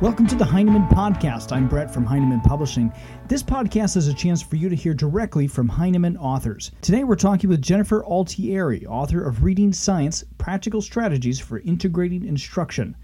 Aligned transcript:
Welcome 0.00 0.28
to 0.28 0.36
the 0.36 0.44
Heinemann 0.44 0.86
Podcast. 0.86 1.50
I'm 1.50 1.66
Brett 1.66 1.92
from 1.92 2.06
Heinemann 2.06 2.40
Publishing. 2.42 2.92
This 3.26 3.42
podcast 3.42 3.96
is 3.96 4.06
a 4.06 4.14
chance 4.14 4.40
for 4.40 4.54
you 4.54 4.68
to 4.68 4.76
hear 4.76 4.94
directly 4.94 5.48
from 5.48 5.68
Heinemann 5.68 6.16
authors. 6.18 6.70
Today 6.82 7.02
we're 7.02 7.16
talking 7.16 7.50
with 7.50 7.60
Jennifer 7.60 8.04
Altieri, 8.04 8.86
author 8.86 9.24
of 9.24 9.42
Reading 9.42 9.72
Science 9.72 10.22
Practical 10.38 10.80
Strategies 10.80 11.40
for 11.40 11.58
Integrating 11.58 12.24
Instruction. 12.24 12.94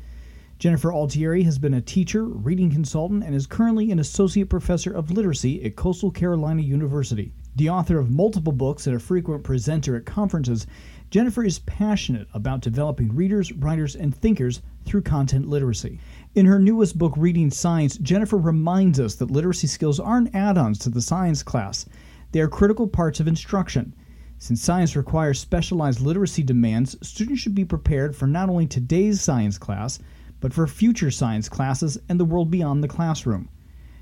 Jennifer 0.60 0.92
Altieri 0.92 1.42
has 1.42 1.58
been 1.58 1.74
a 1.74 1.80
teacher, 1.80 2.26
reading 2.26 2.70
consultant, 2.70 3.24
and 3.24 3.34
is 3.34 3.48
currently 3.48 3.90
an 3.90 3.98
associate 3.98 4.48
professor 4.48 4.92
of 4.92 5.10
literacy 5.10 5.64
at 5.64 5.74
Coastal 5.74 6.12
Carolina 6.12 6.62
University. 6.62 7.32
The 7.56 7.70
author 7.70 7.98
of 7.98 8.12
multiple 8.12 8.52
books 8.52 8.86
and 8.86 8.94
a 8.94 9.00
frequent 9.00 9.42
presenter 9.42 9.96
at 9.96 10.06
conferences, 10.06 10.68
Jennifer 11.10 11.44
is 11.44 11.58
passionate 11.60 12.28
about 12.34 12.60
developing 12.60 13.14
readers, 13.14 13.52
writers, 13.52 13.94
and 13.94 14.14
thinkers 14.14 14.62
through 14.84 15.02
content 15.02 15.48
literacy. 15.48 16.00
In 16.34 16.46
her 16.46 16.58
newest 16.58 16.98
book, 16.98 17.14
Reading 17.16 17.48
Science, 17.48 17.96
Jennifer 17.96 18.36
reminds 18.36 18.98
us 18.98 19.14
that 19.14 19.30
literacy 19.30 19.68
skills 19.68 20.00
aren't 20.00 20.34
add 20.34 20.58
ons 20.58 20.80
to 20.80 20.90
the 20.90 21.00
science 21.00 21.44
class, 21.44 21.86
they 22.32 22.40
are 22.40 22.48
critical 22.48 22.88
parts 22.88 23.20
of 23.20 23.28
instruction. 23.28 23.94
Since 24.38 24.60
science 24.60 24.96
requires 24.96 25.38
specialized 25.38 26.00
literacy 26.00 26.42
demands, 26.42 26.96
students 27.06 27.40
should 27.40 27.54
be 27.54 27.64
prepared 27.64 28.16
for 28.16 28.26
not 28.26 28.48
only 28.48 28.66
today's 28.66 29.20
science 29.20 29.58
class, 29.58 30.00
but 30.40 30.52
for 30.52 30.66
future 30.66 31.12
science 31.12 31.48
classes 31.48 31.98
and 32.08 32.18
the 32.18 32.24
world 32.24 32.50
beyond 32.50 32.82
the 32.82 32.88
classroom. 32.88 33.48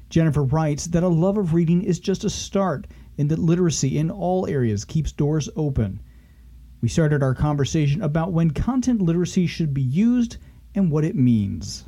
Jennifer 0.08 0.42
writes 0.42 0.86
that 0.86 1.02
a 1.02 1.08
love 1.08 1.36
of 1.36 1.52
reading 1.52 1.82
is 1.82 2.00
just 2.00 2.24
a 2.24 2.30
start, 2.30 2.86
and 3.18 3.28
that 3.28 3.40
literacy 3.40 3.98
in 3.98 4.10
all 4.10 4.46
areas 4.46 4.86
keeps 4.86 5.12
doors 5.12 5.50
open. 5.54 6.00
We 6.80 6.88
started 6.88 7.22
our 7.22 7.34
conversation 7.34 8.00
about 8.00 8.32
when 8.32 8.52
content 8.52 9.02
literacy 9.02 9.46
should 9.46 9.74
be 9.74 9.82
used 9.82 10.38
and 10.74 10.90
what 10.90 11.04
it 11.04 11.14
means. 11.14 11.84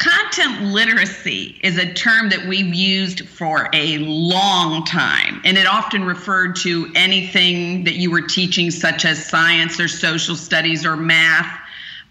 Content 0.00 0.62
literacy 0.62 1.60
is 1.62 1.76
a 1.76 1.92
term 1.92 2.30
that 2.30 2.46
we've 2.46 2.74
used 2.74 3.28
for 3.28 3.68
a 3.74 3.98
long 3.98 4.82
time, 4.86 5.42
and 5.44 5.58
it 5.58 5.66
often 5.66 6.04
referred 6.04 6.56
to 6.56 6.90
anything 6.94 7.84
that 7.84 7.96
you 7.96 8.10
were 8.10 8.22
teaching, 8.22 8.70
such 8.70 9.04
as 9.04 9.22
science 9.28 9.78
or 9.78 9.88
social 9.88 10.36
studies 10.36 10.86
or 10.86 10.96
math, 10.96 11.60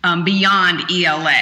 um, 0.03 0.23
beyond 0.23 0.83
ELA. 0.91 1.41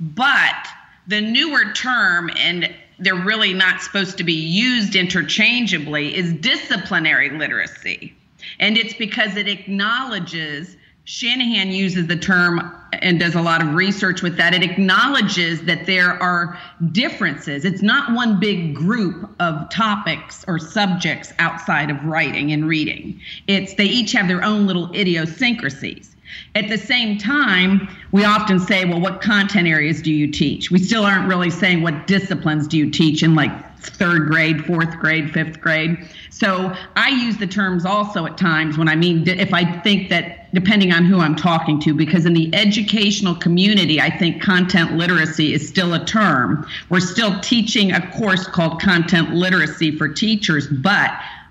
But 0.00 0.66
the 1.08 1.20
newer 1.20 1.74
term, 1.74 2.30
and 2.38 2.74
they're 2.98 3.14
really 3.14 3.52
not 3.52 3.82
supposed 3.82 4.16
to 4.16 4.24
be 4.24 4.32
used 4.32 4.96
interchangeably, 4.96 6.16
is 6.16 6.32
disciplinary 6.32 7.28
literacy. 7.28 8.14
And 8.60 8.78
it's 8.78 8.94
because 8.94 9.36
it 9.36 9.46
acknowledges 9.46 10.78
Shanahan 11.04 11.70
uses 11.70 12.06
the 12.06 12.16
term 12.16 12.79
and 12.94 13.20
does 13.20 13.34
a 13.34 13.42
lot 13.42 13.62
of 13.62 13.74
research 13.74 14.22
with 14.22 14.36
that. 14.36 14.54
It 14.54 14.62
acknowledges 14.62 15.62
that 15.62 15.86
there 15.86 16.20
are 16.22 16.58
differences. 16.92 17.64
It's 17.64 17.82
not 17.82 18.12
one 18.12 18.40
big 18.40 18.74
group 18.74 19.30
of 19.40 19.70
topics 19.70 20.44
or 20.48 20.58
subjects 20.58 21.32
outside 21.38 21.90
of 21.90 22.02
writing 22.04 22.52
and 22.52 22.66
reading. 22.66 23.20
It's 23.46 23.74
they 23.74 23.84
each 23.84 24.12
have 24.12 24.28
their 24.28 24.42
own 24.42 24.66
little 24.66 24.92
idiosyncrasies. 24.94 26.16
At 26.54 26.68
the 26.68 26.78
same 26.78 27.18
time, 27.18 27.88
we 28.12 28.24
often 28.24 28.58
say, 28.58 28.84
well, 28.84 29.00
what 29.00 29.20
content 29.20 29.68
areas 29.68 30.02
do 30.02 30.12
you 30.12 30.30
teach? 30.30 30.70
We 30.70 30.78
still 30.78 31.04
aren't 31.04 31.28
really 31.28 31.50
saying 31.50 31.82
what 31.82 32.06
disciplines 32.06 32.66
do 32.66 32.76
you 32.76 32.90
teach 32.90 33.22
in 33.22 33.34
like 33.34 33.52
third 33.80 34.28
grade, 34.28 34.64
fourth 34.66 34.98
grade, 34.98 35.32
fifth 35.32 35.60
grade. 35.60 36.08
So 36.30 36.74
I 36.96 37.08
use 37.08 37.38
the 37.38 37.46
terms 37.46 37.84
also 37.84 38.26
at 38.26 38.36
times 38.36 38.76
when 38.76 38.88
I 38.88 38.96
mean, 38.96 39.26
if 39.28 39.52
I 39.54 39.80
think 39.80 40.10
that 40.10 40.52
depending 40.52 40.92
on 40.92 41.04
who 41.04 41.20
I'm 41.20 41.36
talking 41.36 41.80
to, 41.80 41.94
because 41.94 42.26
in 42.26 42.34
the 42.34 42.54
educational 42.54 43.34
community, 43.34 44.00
I 44.00 44.10
think 44.10 44.42
content 44.42 44.96
literacy 44.96 45.54
is 45.54 45.66
still 45.66 45.94
a 45.94 46.04
term. 46.04 46.66
We're 46.88 47.00
still 47.00 47.38
teaching 47.40 47.92
a 47.92 48.10
course 48.12 48.46
called 48.46 48.80
content 48.80 49.34
literacy 49.34 49.96
for 49.96 50.08
teachers, 50.08 50.66
but 50.66 51.10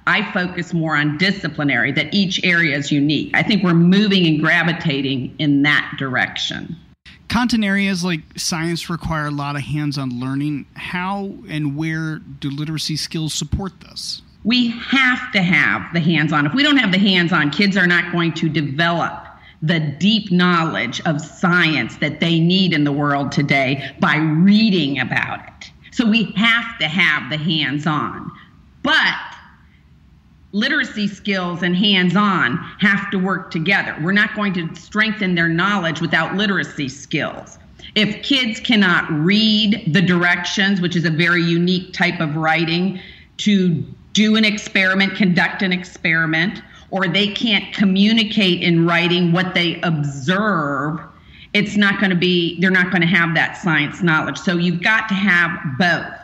I 0.09 0.31
focus 0.31 0.73
more 0.73 0.97
on 0.97 1.17
disciplinary, 1.17 1.91
that 1.91 2.11
each 2.11 2.43
area 2.43 2.75
is 2.75 2.91
unique. 2.91 3.29
I 3.35 3.43
think 3.43 3.63
we're 3.63 3.75
moving 3.75 4.25
and 4.25 4.39
gravitating 4.39 5.35
in 5.37 5.61
that 5.61 5.95
direction. 5.99 6.75
Content 7.27 7.63
areas 7.63 8.03
like 8.03 8.21
science 8.35 8.89
require 8.89 9.27
a 9.27 9.31
lot 9.31 9.55
of 9.55 9.61
hands 9.61 9.99
on 9.99 10.19
learning. 10.19 10.65
How 10.73 11.31
and 11.47 11.77
where 11.77 12.17
do 12.17 12.49
literacy 12.49 12.97
skills 12.97 13.35
support 13.35 13.81
this? 13.81 14.23
We 14.43 14.69
have 14.69 15.31
to 15.33 15.43
have 15.43 15.93
the 15.93 15.99
hands 15.99 16.33
on. 16.33 16.47
If 16.47 16.55
we 16.55 16.63
don't 16.63 16.77
have 16.77 16.91
the 16.91 16.97
hands 16.97 17.31
on, 17.31 17.51
kids 17.51 17.77
are 17.77 17.85
not 17.85 18.11
going 18.11 18.33
to 18.33 18.49
develop 18.49 19.27
the 19.61 19.79
deep 19.79 20.31
knowledge 20.31 21.01
of 21.05 21.21
science 21.21 21.97
that 21.97 22.19
they 22.19 22.39
need 22.39 22.73
in 22.73 22.83
the 22.83 22.91
world 22.91 23.31
today 23.31 23.93
by 23.99 24.15
reading 24.15 24.99
about 24.99 25.41
it. 25.47 25.71
So 25.91 26.09
we 26.09 26.31
have 26.35 26.79
to 26.79 26.87
have 26.87 27.29
the 27.29 27.37
hands 27.37 27.85
on. 27.85 28.31
But 28.81 29.15
literacy 30.51 31.07
skills 31.07 31.61
and 31.61 31.75
hands 31.75 32.15
on 32.15 32.57
have 32.79 33.11
to 33.11 33.19
work 33.19 33.51
together. 33.51 33.95
We're 34.01 34.11
not 34.11 34.35
going 34.35 34.53
to 34.53 34.75
strengthen 34.75 35.35
their 35.35 35.49
knowledge 35.49 36.01
without 36.01 36.35
literacy 36.35 36.89
skills. 36.89 37.59
If 37.95 38.23
kids 38.23 38.59
cannot 38.59 39.09
read 39.11 39.93
the 39.93 40.01
directions, 40.01 40.81
which 40.81 40.95
is 40.95 41.05
a 41.05 41.09
very 41.09 41.43
unique 41.43 41.93
type 41.93 42.19
of 42.19 42.35
writing, 42.35 42.99
to 43.37 43.83
do 44.13 44.35
an 44.35 44.45
experiment, 44.45 45.15
conduct 45.15 45.61
an 45.61 45.71
experiment, 45.71 46.61
or 46.91 47.07
they 47.07 47.27
can't 47.27 47.73
communicate 47.73 48.61
in 48.61 48.85
writing 48.85 49.31
what 49.31 49.53
they 49.53 49.79
observe, 49.81 50.99
it's 51.53 51.75
not 51.75 51.99
going 51.99 52.09
to 52.09 52.15
be, 52.15 52.59
they're 52.59 52.71
not 52.71 52.91
going 52.91 53.01
to 53.01 53.07
have 53.07 53.35
that 53.35 53.57
science 53.57 54.01
knowledge. 54.01 54.37
So 54.37 54.55
you've 54.55 54.81
got 54.81 55.07
to 55.09 55.15
have 55.15 55.51
both. 55.77 56.18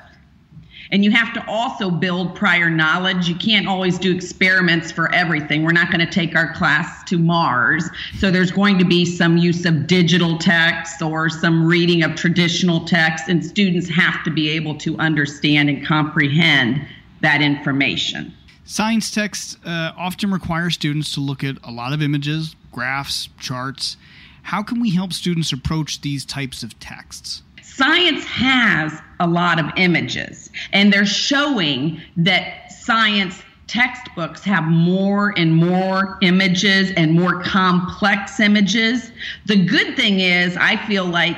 And 0.92 1.04
you 1.04 1.12
have 1.12 1.34
to 1.34 1.44
also 1.48 1.90
build 1.90 2.36
prior 2.36 2.70
knowledge. 2.70 3.28
You 3.28 3.36
can't 3.36 3.68
always 3.68 3.98
do 3.98 4.14
experiments 4.14 4.92
for 4.92 5.14
everything. 5.14 5.64
We're 5.64 5.72
not 5.72 5.92
going 5.92 6.06
to 6.06 6.12
take 6.12 6.36
our 6.36 6.54
class 6.54 7.04
to 7.06 7.18
Mars. 7.18 7.90
So 8.18 8.32
there's 8.32 8.52
going 8.52 8.78
to 8.80 8.86
be 8.86 9.06
some 9.06 9.38
use 9.38 9.66
of 9.66 9.88
digital 9.88 10.38
texts 10.38 11.02
or 11.02 11.30
some 11.30 11.66
reading 11.66 12.04
of 12.04 12.16
traditional 12.16 12.86
texts, 12.86 13.30
and 13.30 13.44
students 13.44 13.90
have 13.90 14.24
to 14.24 14.32
be 14.32 14.50
able 14.50 14.76
to 14.80 14.98
understand 14.98 15.70
and 15.70 15.86
comprehend 15.86 16.86
that 17.22 17.42
information. 17.42 18.34
Science 18.64 19.12
texts 19.12 19.58
uh, 19.64 19.92
often 19.96 20.32
require 20.32 20.70
students 20.70 21.14
to 21.14 21.20
look 21.20 21.44
at 21.44 21.58
a 21.64 21.72
lot 21.72 21.94
of 21.94 22.02
images, 22.02 22.56
graphs, 22.72 23.30
charts. 23.40 23.96
How 24.44 24.64
can 24.64 24.80
we 24.80 24.92
help 24.92 25.14
students 25.14 25.52
approach 25.52 26.02
these 26.02 26.26
types 26.26 26.64
of 26.64 26.80
texts? 26.80 27.44
Science 27.76 28.24
has 28.24 29.02
a 29.20 29.28
lot 29.28 29.60
of 29.60 29.66
images, 29.76 30.50
and 30.72 30.94
they're 30.94 31.06
showing 31.06 32.00
that 32.16 32.72
science 32.72 33.44
textbooks 33.68 34.46
have 34.46 34.64
more 34.64 35.34
and 35.38 35.54
more 35.54 36.18
images 36.22 36.92
and 36.96 37.12
more 37.12 37.42
complex 37.44 38.40
images. 38.40 39.12
The 39.48 39.66
good 39.66 39.98
thing 39.98 40.22
is, 40.22 40.56
I 40.56 40.78
feel 40.88 41.04
like 41.04 41.38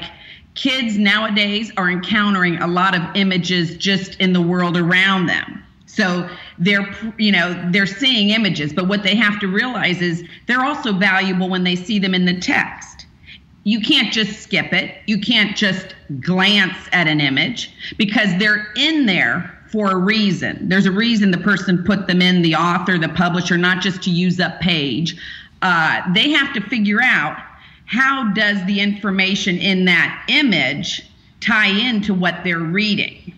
kids 0.53 0.99
nowadays 0.99 1.71
are 1.75 1.89
encountering 1.89 2.57
a 2.57 2.67
lot 2.67 2.95
of 2.95 3.01
images 3.15 3.75
just 3.75 4.19
in 4.19 4.33
the 4.33 4.41
world 4.41 4.77
around 4.77 5.25
them. 5.25 5.63
So 5.87 6.29
they're, 6.59 6.87
you 7.17 7.31
know, 7.31 7.59
they're 7.71 7.87
seeing 7.87 8.29
images, 8.29 8.73
but 8.73 8.87
what 8.87 9.01
they 9.01 9.15
have 9.15 9.39
to 9.39 9.47
realize 9.47 10.03
is 10.03 10.23
they're 10.45 10.63
also 10.63 10.93
valuable 10.93 11.49
when 11.49 11.63
they 11.63 11.75
see 11.75 11.97
them 11.97 12.13
in 12.13 12.25
the 12.25 12.39
text 12.39 12.96
you 13.67 13.81
can't 13.81 14.13
just 14.13 14.41
skip 14.41 14.71
it. 14.71 14.95
You 15.07 15.19
can't 15.19 15.57
just 15.57 15.93
glance 16.21 16.77
at 16.93 17.05
an 17.09 17.19
image 17.19 17.69
because 17.97 18.29
they're 18.39 18.71
in 18.77 19.07
there 19.07 19.53
for 19.69 19.91
a 19.91 19.97
reason. 19.97 20.69
There's 20.69 20.85
a 20.85 20.91
reason 20.91 21.31
the 21.31 21.37
person 21.39 21.83
put 21.83 22.07
them 22.07 22.21
in, 22.21 22.43
the 22.43 22.55
author, 22.55 22.97
the 22.97 23.09
publisher, 23.09 23.57
not 23.57 23.81
just 23.81 24.01
to 24.03 24.09
use 24.09 24.39
up 24.39 24.61
page. 24.61 25.21
Uh, 25.61 26.01
they 26.13 26.29
have 26.29 26.53
to 26.53 26.61
figure 26.61 27.01
out 27.03 27.37
how 27.87 28.31
does 28.31 28.65
the 28.67 28.79
information 28.79 29.57
in 29.57 29.83
that 29.83 30.25
image 30.29 31.05
tie 31.41 31.67
into 31.67 32.13
what 32.13 32.45
they're 32.45 32.59
reading. 32.59 33.33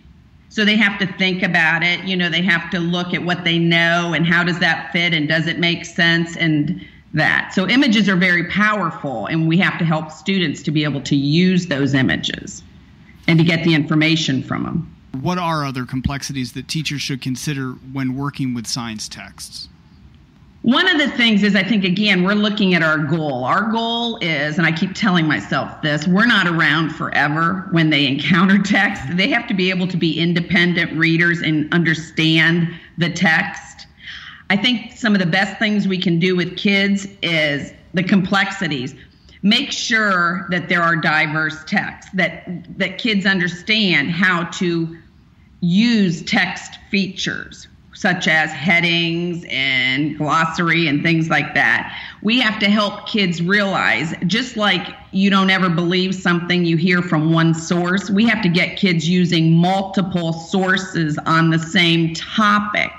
So 0.48 0.64
they 0.64 0.76
have 0.76 0.96
to 1.00 1.12
think 1.14 1.42
about 1.42 1.82
it. 1.82 2.04
You 2.04 2.16
know, 2.16 2.28
they 2.28 2.42
have 2.42 2.70
to 2.70 2.78
look 2.78 3.14
at 3.14 3.24
what 3.24 3.42
they 3.42 3.58
know 3.58 4.12
and 4.14 4.24
how 4.24 4.44
does 4.44 4.60
that 4.60 4.92
fit 4.92 5.12
and 5.12 5.26
does 5.26 5.48
it 5.48 5.58
make 5.58 5.84
sense 5.84 6.36
and 6.36 6.86
that. 7.14 7.52
So 7.54 7.68
images 7.68 8.08
are 8.08 8.16
very 8.16 8.44
powerful, 8.44 9.26
and 9.26 9.48
we 9.48 9.58
have 9.58 9.78
to 9.78 9.84
help 9.84 10.10
students 10.10 10.62
to 10.62 10.70
be 10.70 10.84
able 10.84 11.00
to 11.02 11.16
use 11.16 11.66
those 11.66 11.94
images 11.94 12.62
and 13.26 13.38
to 13.38 13.44
get 13.44 13.64
the 13.64 13.74
information 13.74 14.42
from 14.42 14.64
them. 14.64 14.96
What 15.20 15.38
are 15.38 15.64
other 15.64 15.84
complexities 15.84 16.52
that 16.52 16.68
teachers 16.68 17.02
should 17.02 17.20
consider 17.20 17.72
when 17.92 18.14
working 18.14 18.54
with 18.54 18.66
science 18.66 19.08
texts? 19.08 19.68
One 20.62 20.86
of 20.86 20.98
the 20.98 21.08
things 21.16 21.42
is, 21.42 21.56
I 21.56 21.62
think, 21.62 21.84
again, 21.84 22.22
we're 22.22 22.34
looking 22.34 22.74
at 22.74 22.82
our 22.82 22.98
goal. 22.98 23.44
Our 23.44 23.70
goal 23.72 24.18
is, 24.18 24.58
and 24.58 24.66
I 24.66 24.72
keep 24.72 24.94
telling 24.94 25.26
myself 25.26 25.80
this, 25.80 26.06
we're 26.06 26.26
not 26.26 26.46
around 26.46 26.90
forever 26.90 27.66
when 27.70 27.88
they 27.88 28.06
encounter 28.06 28.58
text. 28.62 29.02
They 29.16 29.28
have 29.28 29.46
to 29.48 29.54
be 29.54 29.70
able 29.70 29.88
to 29.88 29.96
be 29.96 30.20
independent 30.20 30.92
readers 30.92 31.40
and 31.40 31.72
understand 31.72 32.68
the 32.98 33.08
text 33.08 33.86
I 34.50 34.56
think 34.56 34.96
some 34.96 35.14
of 35.14 35.20
the 35.20 35.26
best 35.26 35.58
things 35.60 35.86
we 35.86 35.96
can 35.96 36.18
do 36.18 36.34
with 36.34 36.56
kids 36.56 37.06
is 37.22 37.72
the 37.94 38.02
complexities. 38.02 38.94
make 39.42 39.72
sure 39.72 40.46
that 40.50 40.68
there 40.68 40.82
are 40.82 40.96
diverse 40.96 41.64
texts 41.64 42.10
that 42.12 42.44
that 42.76 42.98
kids 42.98 43.24
understand 43.24 44.10
how 44.10 44.44
to 44.44 44.98
use 45.60 46.22
text 46.22 46.78
features 46.90 47.66
such 47.94 48.28
as 48.28 48.50
headings 48.50 49.44
and 49.50 50.16
glossary 50.16 50.88
and 50.88 51.02
things 51.02 51.28
like 51.28 51.54
that. 51.54 51.94
We 52.22 52.40
have 52.40 52.58
to 52.60 52.70
help 52.70 53.06
kids 53.06 53.42
realize 53.42 54.14
just 54.26 54.56
like 54.56 54.88
you 55.12 55.28
don't 55.28 55.50
ever 55.50 55.68
believe 55.68 56.14
something 56.14 56.64
you 56.64 56.78
hear 56.78 57.02
from 57.02 57.30
one 57.30 57.52
source, 57.52 58.08
we 58.08 58.26
have 58.26 58.42
to 58.42 58.48
get 58.48 58.78
kids 58.78 59.06
using 59.06 59.52
multiple 59.52 60.32
sources 60.32 61.18
on 61.26 61.50
the 61.50 61.58
same 61.58 62.14
topic 62.14 62.90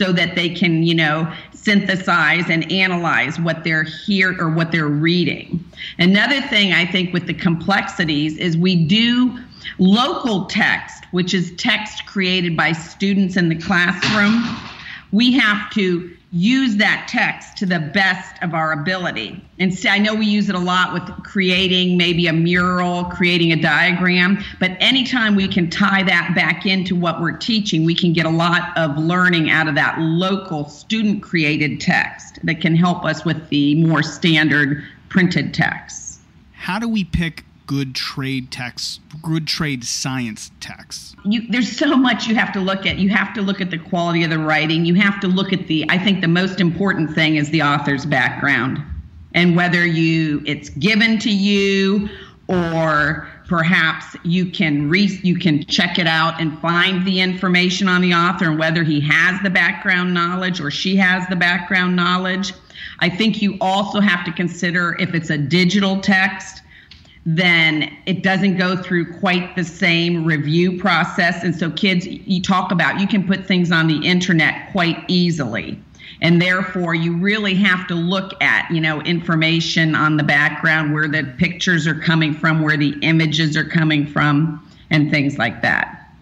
so 0.00 0.12
that 0.12 0.34
they 0.34 0.48
can, 0.48 0.82
you 0.82 0.94
know, 0.94 1.30
synthesize 1.52 2.48
and 2.48 2.72
analyze 2.72 3.38
what 3.38 3.64
they're 3.64 3.82
here 3.82 4.34
or 4.40 4.48
what 4.48 4.72
they're 4.72 4.86
reading. 4.86 5.62
Another 5.98 6.40
thing 6.40 6.72
I 6.72 6.86
think 6.86 7.12
with 7.12 7.26
the 7.26 7.34
complexities 7.34 8.38
is 8.38 8.56
we 8.56 8.86
do 8.86 9.38
local 9.78 10.46
text, 10.46 11.04
which 11.10 11.34
is 11.34 11.54
text 11.56 12.06
created 12.06 12.56
by 12.56 12.72
students 12.72 13.36
in 13.36 13.50
the 13.50 13.56
classroom. 13.56 14.42
We 15.12 15.32
have 15.32 15.70
to 15.72 16.16
use 16.32 16.76
that 16.76 17.08
text 17.08 17.56
to 17.56 17.66
the 17.66 17.80
best 17.80 18.40
of 18.42 18.54
our 18.54 18.72
ability. 18.72 19.42
And 19.58 19.76
I 19.88 19.98
know 19.98 20.14
we 20.14 20.26
use 20.26 20.48
it 20.48 20.54
a 20.54 20.60
lot 20.60 20.92
with 20.92 21.02
creating 21.24 21.96
maybe 21.96 22.28
a 22.28 22.32
mural, 22.32 23.04
creating 23.06 23.52
a 23.52 23.60
diagram, 23.60 24.42
but 24.60 24.72
anytime 24.78 25.34
we 25.34 25.48
can 25.48 25.68
tie 25.68 26.04
that 26.04 26.32
back 26.36 26.66
into 26.66 26.94
what 26.94 27.20
we're 27.20 27.36
teaching, 27.36 27.84
we 27.84 27.96
can 27.96 28.12
get 28.12 28.26
a 28.26 28.30
lot 28.30 28.76
of 28.78 28.96
learning 28.96 29.50
out 29.50 29.66
of 29.66 29.74
that 29.74 29.98
local 29.98 30.68
student 30.68 31.22
created 31.22 31.80
text 31.80 32.38
that 32.44 32.60
can 32.60 32.76
help 32.76 33.04
us 33.04 33.24
with 33.24 33.48
the 33.48 33.74
more 33.84 34.02
standard 34.02 34.84
printed 35.08 35.52
texts. 35.52 36.20
How 36.52 36.78
do 36.78 36.88
we 36.88 37.04
pick 37.04 37.44
good 37.70 37.94
trade 37.94 38.50
texts, 38.50 38.98
good 39.22 39.46
trade 39.46 39.84
science 39.84 40.50
texts? 40.58 41.14
You, 41.24 41.42
there's 41.50 41.70
so 41.70 41.96
much 41.96 42.26
you 42.26 42.34
have 42.34 42.52
to 42.54 42.60
look 42.60 42.84
at. 42.84 42.98
You 42.98 43.10
have 43.10 43.32
to 43.34 43.42
look 43.42 43.60
at 43.60 43.70
the 43.70 43.78
quality 43.78 44.24
of 44.24 44.30
the 44.30 44.40
writing. 44.40 44.84
You 44.84 44.94
have 44.94 45.20
to 45.20 45.28
look 45.28 45.52
at 45.52 45.68
the. 45.68 45.86
I 45.88 45.96
think 45.96 46.20
the 46.20 46.26
most 46.26 46.58
important 46.58 47.14
thing 47.14 47.36
is 47.36 47.48
the 47.50 47.62
author's 47.62 48.04
background, 48.04 48.82
and 49.34 49.54
whether 49.54 49.86
you 49.86 50.42
it's 50.46 50.70
given 50.70 51.20
to 51.20 51.30
you 51.30 52.08
or 52.48 53.28
perhaps 53.46 54.16
you 54.24 54.50
can 54.50 54.88
re, 54.88 55.20
you 55.22 55.38
can 55.38 55.64
check 55.66 56.00
it 56.00 56.08
out 56.08 56.40
and 56.40 56.58
find 56.58 57.06
the 57.06 57.20
information 57.20 57.86
on 57.86 58.00
the 58.00 58.12
author 58.12 58.50
and 58.50 58.58
whether 58.58 58.82
he 58.82 59.00
has 59.00 59.40
the 59.42 59.50
background 59.50 60.12
knowledge 60.12 60.60
or 60.60 60.72
she 60.72 60.96
has 60.96 61.24
the 61.28 61.36
background 61.36 61.94
knowledge. 61.94 62.52
I 62.98 63.08
think 63.08 63.40
you 63.40 63.56
also 63.60 64.00
have 64.00 64.24
to 64.24 64.32
consider 64.32 64.96
if 64.98 65.14
it's 65.14 65.30
a 65.30 65.38
digital 65.38 66.00
text 66.00 66.62
then 67.26 67.94
it 68.06 68.22
doesn't 68.22 68.56
go 68.56 68.76
through 68.76 69.18
quite 69.18 69.54
the 69.54 69.64
same 69.64 70.24
review 70.24 70.78
process. 70.78 71.44
And 71.44 71.54
so, 71.54 71.70
kids, 71.70 72.06
you 72.06 72.40
talk 72.40 72.72
about 72.72 72.98
you 73.00 73.06
can 73.06 73.26
put 73.26 73.46
things 73.46 73.70
on 73.70 73.88
the 73.88 74.06
internet 74.06 74.72
quite 74.72 75.04
easily. 75.08 75.80
And 76.22 76.40
therefore, 76.40 76.94
you 76.94 77.16
really 77.16 77.54
have 77.54 77.86
to 77.88 77.94
look 77.94 78.40
at, 78.42 78.70
you 78.70 78.80
know, 78.80 79.00
information 79.02 79.94
on 79.94 80.16
the 80.16 80.22
background, 80.22 80.92
where 80.92 81.08
the 81.08 81.24
pictures 81.38 81.86
are 81.86 81.94
coming 81.94 82.34
from, 82.34 82.62
where 82.62 82.76
the 82.76 82.94
images 83.00 83.56
are 83.56 83.64
coming 83.64 84.06
from, 84.06 84.66
and 84.90 85.10
things 85.10 85.38
like 85.38 85.62
that. 85.62 86.12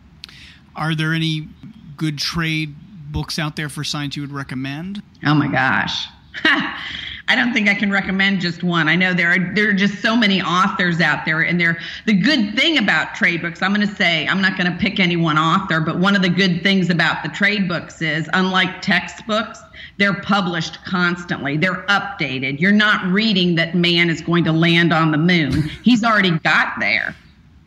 Are 0.77 0.95
there 0.95 1.13
any 1.13 1.49
good 1.97 2.19
trade 2.19 2.77
books 3.11 3.39
out 3.39 3.57
there 3.57 3.69
for 3.69 3.83
science 3.83 4.15
you 4.15 4.23
would 4.23 4.33
recommend? 4.33 5.03
Oh 5.25 5.35
my 5.35 5.49
gosh. 5.49 6.07
I 7.29 7.37
don't 7.37 7.53
think 7.53 7.69
I 7.69 7.75
can 7.75 7.91
recommend 7.91 8.41
just 8.41 8.63
one. 8.63 8.89
I 8.89 8.97
know 8.97 9.13
there 9.13 9.31
are 9.31 9.55
there 9.55 9.69
are 9.69 9.75
just 9.75 10.01
so 10.01 10.17
many 10.17 10.41
authors 10.41 11.01
out 11.01 11.27
there, 11.27 11.43
and 11.43 11.61
they're 11.61 11.79
the 12.07 12.15
good 12.15 12.57
thing 12.57 12.79
about 12.79 13.15
trade 13.15 13.43
books. 13.43 13.61
I'm 13.61 13.75
going 13.75 13.87
to 13.87 13.95
say 13.95 14.27
I'm 14.27 14.41
not 14.41 14.57
going 14.57 14.73
to 14.73 14.79
pick 14.79 14.99
any 14.99 15.17
one 15.17 15.37
author, 15.37 15.81
but 15.81 15.99
one 15.99 16.17
of 16.17 16.23
the 16.23 16.31
good 16.31 16.63
things 16.63 16.89
about 16.89 17.23
the 17.23 17.29
trade 17.29 17.69
books 17.69 18.01
is, 18.01 18.29
unlike 18.33 18.81
textbooks, 18.81 19.61
they're 19.99 20.21
published 20.23 20.83
constantly. 20.85 21.59
They're 21.59 21.83
updated. 21.85 22.61
You're 22.61 22.73
not 22.73 23.05
reading 23.13 23.57
that 23.57 23.75
man 23.75 24.09
is 24.09 24.23
going 24.23 24.45
to 24.45 24.53
land 24.53 24.93
on 24.93 25.11
the 25.11 25.19
moon. 25.19 25.69
He's 25.85 26.03
already 26.03 26.31
got 26.39 26.81
there, 26.81 27.15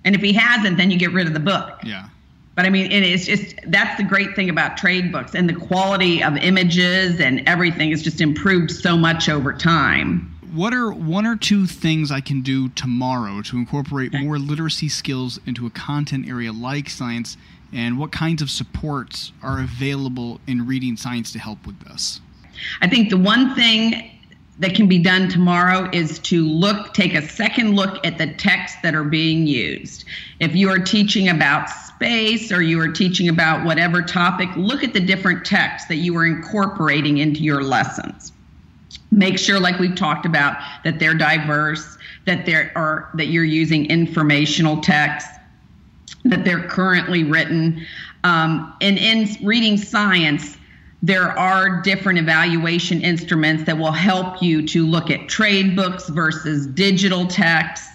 and 0.04 0.16
if 0.16 0.22
he 0.22 0.34
hasn't, 0.34 0.78
then 0.78 0.90
you 0.90 0.98
get 0.98 1.14
rid 1.14 1.28
of 1.28 1.34
the 1.34 1.40
book. 1.40 1.80
Yeah. 1.84 2.08
But 2.56 2.66
I 2.66 2.70
mean, 2.70 2.92
it 2.92 3.04
is 3.04 3.26
just 3.26 3.56
that's 3.68 3.98
the 3.98 4.04
great 4.04 4.36
thing 4.36 4.50
about 4.50 4.78
trade 4.78 5.12
books, 5.12 5.36
and 5.36 5.48
the 5.48 5.54
quality 5.54 6.22
of 6.22 6.36
images 6.38 7.20
and 7.20 7.48
everything 7.48 7.92
has 7.92 8.04
just 8.04 8.20
improved 8.20 8.72
so 8.72 8.98
much 8.98 9.30
over 9.30 9.54
time. 9.54 10.28
What 10.54 10.74
are 10.74 10.92
one 10.92 11.26
or 11.26 11.38
two 11.38 11.66
things 11.66 12.12
I 12.12 12.20
can 12.20 12.42
do 12.42 12.68
tomorrow 12.70 13.42
to 13.44 13.56
incorporate 13.56 14.14
more 14.14 14.38
literacy 14.38 14.90
skills 14.90 15.40
into 15.46 15.66
a 15.66 15.70
content 15.70 16.28
area 16.28 16.52
like 16.52 16.90
science, 16.90 17.38
and 17.72 17.98
what 17.98 18.12
kinds 18.12 18.42
of 18.42 18.50
supports 18.50 19.32
are 19.42 19.62
available 19.62 20.42
in 20.48 20.68
reading 20.68 20.98
science 20.98 21.32
to 21.32 21.40
help 21.40 21.66
with 21.66 21.80
this? 21.86 22.20
I 22.82 22.90
think 22.90 23.10
the 23.10 23.18
one 23.18 23.56
thing 23.56 24.11
that 24.62 24.76
can 24.76 24.88
be 24.88 25.00
done 25.00 25.28
tomorrow 25.28 25.90
is 25.92 26.20
to 26.20 26.48
look 26.48 26.94
take 26.94 27.16
a 27.16 27.28
second 27.28 27.76
look 27.76 28.06
at 28.06 28.20
the 28.20 28.28
texts 28.36 28.78
that 28.84 28.94
are 28.94 29.04
being 29.04 29.48
used. 29.48 30.06
If 30.40 30.56
you 30.56 30.70
are 30.70 30.78
teaching 30.78 31.30
about 31.30 31.68
space 31.68 32.52
or 32.52 32.62
you 32.62 32.80
are 32.80 32.92
teaching 32.92 33.28
about 33.28 33.66
whatever 33.66 34.04
topic 34.04 34.50
look 34.56 34.84
at 34.84 34.94
the 34.94 35.00
different 35.00 35.46
texts 35.46 35.88
that 35.88 35.96
you 35.96 36.16
are 36.16 36.28
incorporating 36.28 37.18
into 37.18 37.42
your 37.42 37.64
lessons. 37.64 38.32
Make 39.12 39.40
sure 39.40 39.60
like 39.60 39.80
we've 39.80 39.96
talked 39.96 40.28
about 40.28 40.58
that 40.84 41.00
they're 41.00 41.16
diverse 41.16 41.98
that 42.26 42.46
there 42.46 42.72
are 42.76 43.10
that 43.16 43.28
you're 43.28 43.44
using 43.44 43.88
informational 43.88 44.80
texts 44.82 45.32
that 46.24 46.46
they're 46.46 46.68
currently 46.68 47.24
written. 47.24 47.84
Um, 48.24 48.76
and 48.80 49.00
in 49.00 49.28
reading 49.44 49.78
science 49.78 50.56
there 51.02 51.38
are 51.38 51.82
different 51.82 52.20
evaluation 52.20 53.02
instruments 53.02 53.64
that 53.64 53.78
will 53.78 53.92
help 53.92 54.42
you 54.42 54.66
to 54.68 54.86
look 54.86 55.10
at 55.10 55.28
trade 55.28 55.76
books 55.76 56.10
versus 56.10 56.68
digital 56.68 57.26
texts. 57.26 57.88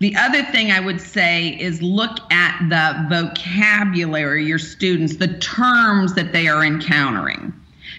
The 0.00 0.14
other 0.16 0.42
thing 0.44 0.70
I 0.70 0.80
would 0.80 1.00
say 1.00 1.58
is 1.60 1.80
look 1.82 2.18
at 2.32 2.68
the 2.68 3.06
vocabulary, 3.08 4.44
your 4.44 4.58
students, 4.58 5.16
the 5.16 5.38
terms 5.38 6.14
that 6.14 6.32
they 6.32 6.48
are 6.48 6.64
encountering. 6.64 7.52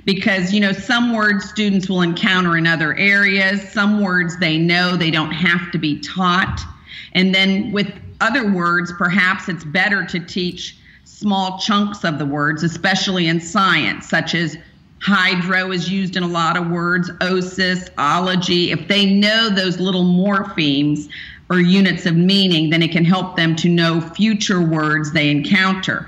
Because, 0.05 0.53
you 0.53 0.61
know, 0.61 0.71
some 0.71 1.13
words 1.13 1.49
students 1.49 1.89
will 1.89 2.01
encounter 2.01 2.57
in 2.57 2.67
other 2.67 2.95
areas, 2.95 3.61
some 3.69 4.01
words 4.01 4.37
they 4.39 4.57
know 4.57 4.95
they 4.95 5.11
don't 5.11 5.31
have 5.31 5.71
to 5.71 5.77
be 5.77 5.99
taught. 5.99 6.61
And 7.13 7.35
then 7.35 7.71
with 7.71 7.91
other 8.21 8.49
words, 8.51 8.93
perhaps 8.97 9.49
it's 9.49 9.65
better 9.65 10.05
to 10.05 10.19
teach 10.19 10.78
small 11.19 11.59
chunks 11.59 12.05
of 12.05 12.17
the 12.17 12.25
words, 12.25 12.63
especially 12.63 13.27
in 13.27 13.41
science, 13.41 14.07
such 14.07 14.33
as 14.33 14.57
hydro 15.01 15.69
is 15.71 15.91
used 15.91 16.15
in 16.15 16.23
a 16.23 16.27
lot 16.27 16.55
of 16.55 16.69
words, 16.69 17.11
osis, 17.19 17.89
ology. 17.97 18.71
If 18.71 18.87
they 18.87 19.05
know 19.05 19.49
those 19.49 19.81
little 19.81 20.05
morphemes 20.05 21.09
or 21.49 21.59
units 21.59 22.05
of 22.05 22.15
meaning, 22.15 22.69
then 22.69 22.81
it 22.81 22.93
can 22.93 23.03
help 23.03 23.35
them 23.35 23.53
to 23.57 23.67
know 23.67 23.99
future 23.99 24.61
words 24.61 25.11
they 25.11 25.29
encounter. 25.29 26.07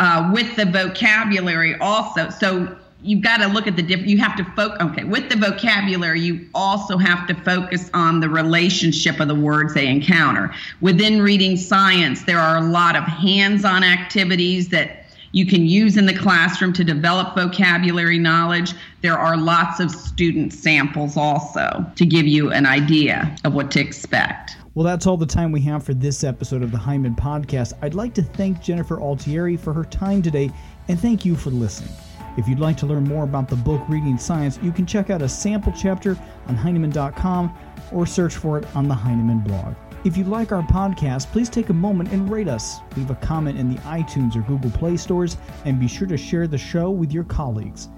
Uh, 0.00 0.28
with 0.34 0.56
the 0.56 0.66
vocabulary 0.66 1.76
also, 1.78 2.28
so 2.28 2.76
you've 3.04 3.22
got 3.22 3.36
to 3.36 3.46
look 3.46 3.66
at 3.66 3.76
the 3.76 3.82
different 3.82 4.08
you 4.08 4.18
have 4.18 4.36
to 4.36 4.44
focus 4.56 4.78
okay 4.80 5.04
with 5.04 5.28
the 5.28 5.36
vocabulary 5.36 6.20
you 6.20 6.48
also 6.54 6.96
have 6.96 7.26
to 7.26 7.34
focus 7.42 7.90
on 7.92 8.20
the 8.20 8.28
relationship 8.28 9.20
of 9.20 9.28
the 9.28 9.34
words 9.34 9.74
they 9.74 9.86
encounter 9.86 10.52
within 10.80 11.20
reading 11.20 11.56
science 11.56 12.24
there 12.24 12.38
are 12.38 12.56
a 12.56 12.62
lot 12.62 12.96
of 12.96 13.04
hands-on 13.04 13.84
activities 13.84 14.68
that 14.70 15.04
you 15.32 15.44
can 15.44 15.66
use 15.66 15.96
in 15.96 16.06
the 16.06 16.16
classroom 16.16 16.72
to 16.72 16.82
develop 16.82 17.34
vocabulary 17.34 18.18
knowledge 18.18 18.72
there 19.02 19.18
are 19.18 19.36
lots 19.36 19.80
of 19.80 19.90
student 19.90 20.52
samples 20.52 21.16
also 21.16 21.84
to 21.96 22.06
give 22.06 22.26
you 22.26 22.50
an 22.52 22.64
idea 22.64 23.36
of 23.44 23.54
what 23.54 23.70
to 23.70 23.80
expect 23.80 24.56
well, 24.76 24.84
that's 24.84 25.06
all 25.06 25.16
the 25.16 25.24
time 25.24 25.52
we 25.52 25.60
have 25.60 25.84
for 25.84 25.94
this 25.94 26.24
episode 26.24 26.64
of 26.64 26.72
the 26.72 26.78
Heinemann 26.78 27.14
Podcast. 27.14 27.74
I'd 27.80 27.94
like 27.94 28.12
to 28.14 28.24
thank 28.24 28.60
Jennifer 28.60 29.00
Altieri 29.00 29.56
for 29.56 29.72
her 29.72 29.84
time 29.84 30.20
today, 30.20 30.50
and 30.88 30.98
thank 30.98 31.24
you 31.24 31.36
for 31.36 31.50
listening. 31.50 31.94
If 32.36 32.48
you'd 32.48 32.58
like 32.58 32.76
to 32.78 32.86
learn 32.86 33.04
more 33.04 33.24
about 33.24 33.48
the 33.48 33.56
book 33.56 33.82
Reading 33.88 34.18
Science, 34.18 34.58
you 34.62 34.72
can 34.72 34.86
check 34.86 35.10
out 35.10 35.22
a 35.22 35.28
sample 35.28 35.72
chapter 35.72 36.18
on 36.48 36.56
Heinemann.com 36.56 37.56
or 37.92 38.06
search 38.06 38.34
for 38.34 38.58
it 38.58 38.76
on 38.76 38.88
the 38.88 38.94
Heinemann 38.94 39.40
blog. 39.40 39.74
If 40.04 40.16
you 40.16 40.24
like 40.24 40.52
our 40.52 40.62
podcast, 40.62 41.32
please 41.32 41.48
take 41.48 41.70
a 41.70 41.74
moment 41.74 42.12
and 42.12 42.30
rate 42.30 42.48
us. 42.48 42.80
Leave 42.96 43.10
a 43.10 43.14
comment 43.16 43.58
in 43.58 43.70
the 43.70 43.80
iTunes 43.82 44.36
or 44.36 44.42
Google 44.42 44.70
Play 44.70 44.96
stores, 44.96 45.38
and 45.64 45.80
be 45.80 45.88
sure 45.88 46.08
to 46.08 46.16
share 46.16 46.46
the 46.46 46.58
show 46.58 46.90
with 46.90 47.12
your 47.12 47.24
colleagues. 47.24 47.88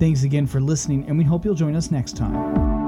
Thanks 0.00 0.24
again 0.24 0.46
for 0.46 0.60
listening, 0.60 1.06
and 1.06 1.16
we 1.16 1.22
hope 1.22 1.44
you'll 1.44 1.54
join 1.54 1.76
us 1.76 1.92
next 1.92 2.16
time. 2.16 2.83